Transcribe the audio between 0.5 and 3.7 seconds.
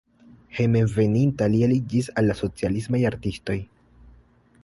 Hejmenveninta li aliĝis al la socialismaj artistoj.